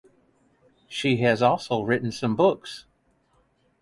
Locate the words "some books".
2.11-2.87